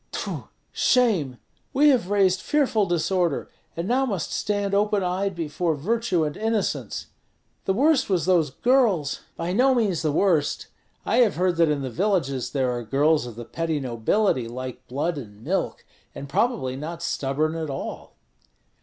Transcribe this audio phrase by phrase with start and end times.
[0.11, 0.47] Tfu!
[0.71, 1.37] shame!
[1.73, 7.09] We have raised fearful disorder, and now must stand open eyed before virtue and innocence.
[7.65, 10.65] The worst was those girls" "By no means the worst.
[11.05, 14.87] I have heard that in the villages there are girls of the petty nobility like
[14.87, 18.15] blood and milk, and probably not stubborn at all."